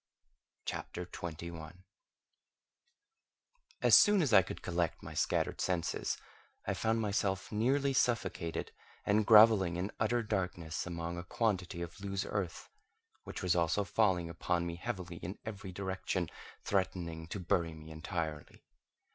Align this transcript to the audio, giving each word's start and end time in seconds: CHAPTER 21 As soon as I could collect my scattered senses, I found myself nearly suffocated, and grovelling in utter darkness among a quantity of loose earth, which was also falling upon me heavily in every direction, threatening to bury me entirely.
CHAPTER 0.65 1.05
21 1.05 1.83
As 3.83 3.95
soon 3.95 4.23
as 4.23 4.33
I 4.33 4.41
could 4.41 4.63
collect 4.63 5.03
my 5.03 5.13
scattered 5.13 5.61
senses, 5.61 6.17
I 6.65 6.73
found 6.73 7.01
myself 7.01 7.51
nearly 7.51 7.93
suffocated, 7.93 8.71
and 9.05 9.27
grovelling 9.27 9.75
in 9.75 9.91
utter 9.99 10.23
darkness 10.23 10.87
among 10.87 11.19
a 11.19 11.23
quantity 11.23 11.83
of 11.83 11.99
loose 12.01 12.25
earth, 12.27 12.67
which 13.25 13.43
was 13.43 13.55
also 13.55 13.83
falling 13.83 14.27
upon 14.27 14.65
me 14.65 14.77
heavily 14.77 15.17
in 15.17 15.37
every 15.45 15.71
direction, 15.71 16.31
threatening 16.63 17.27
to 17.27 17.39
bury 17.39 17.75
me 17.75 17.91
entirely. 17.91 18.63